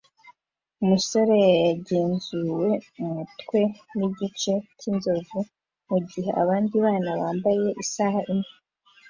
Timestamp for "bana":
6.85-7.09